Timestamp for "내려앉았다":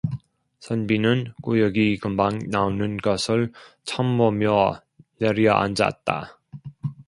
5.19-6.39